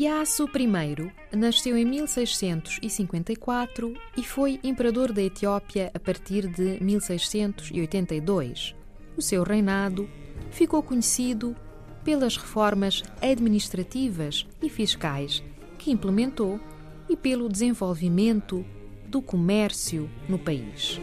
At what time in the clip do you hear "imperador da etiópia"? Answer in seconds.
4.64-5.90